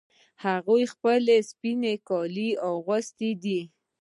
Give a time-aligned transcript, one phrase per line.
[0.43, 3.61] هغې خپل سپین کالي اغوستې دي